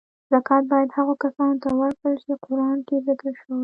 [0.31, 3.59] زکات باید هغو کسانو ته ورکړل چی قران کې ذکر شوی.